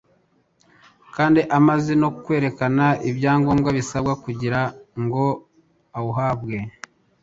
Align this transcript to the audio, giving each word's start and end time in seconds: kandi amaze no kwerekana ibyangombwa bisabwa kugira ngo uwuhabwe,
kandi 1.15 1.41
amaze 1.57 1.91
no 2.01 2.09
kwerekana 2.23 2.85
ibyangombwa 3.09 3.69
bisabwa 3.77 4.13
kugira 4.23 4.59
ngo 5.03 5.25
uwuhabwe, 5.97 6.57